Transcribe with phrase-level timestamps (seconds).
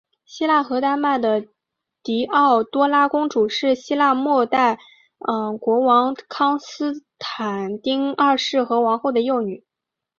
[0.25, 1.45] 希腊和丹麦的
[2.01, 4.79] 狄奥多拉公主是希腊未代
[5.59, 9.63] 国王康斯坦丁二世和王后的幼女。